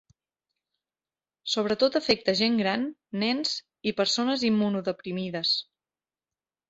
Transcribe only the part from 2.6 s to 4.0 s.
gran, nens i